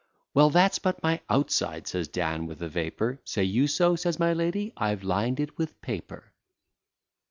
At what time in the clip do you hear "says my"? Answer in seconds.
3.95-4.33